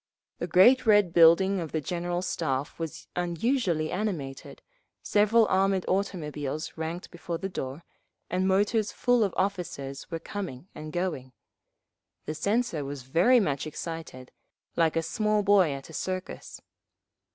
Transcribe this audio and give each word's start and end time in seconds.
The 0.39 0.47
great 0.47 0.87
red 0.87 1.13
building 1.13 1.59
of 1.59 1.71
the 1.73 1.79
General 1.79 2.23
Staff 2.23 2.79
was 2.79 3.05
unusually 3.15 3.91
animated, 3.91 4.63
several 5.03 5.45
armoured 5.47 5.85
automobiles 5.87 6.75
ranked 6.75 7.11
before 7.11 7.37
the 7.37 7.47
door, 7.47 7.83
and 8.27 8.47
motors 8.47 8.91
full 8.91 9.23
of 9.23 9.31
officers 9.37 10.09
were 10.09 10.17
coming 10.17 10.67
and 10.73 10.91
going…. 10.91 11.33
The 12.25 12.33
censor 12.33 12.83
was 12.83 13.03
very 13.03 13.39
much 13.39 13.67
excited, 13.67 14.31
like 14.75 14.95
a 14.95 15.03
small 15.03 15.43
boy 15.43 15.69
at 15.71 15.87
a 15.91 15.93
circus. 15.93 16.59